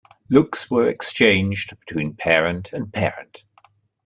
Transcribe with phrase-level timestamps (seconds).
[0.31, 3.43] Looks were exchanged between parent and parent.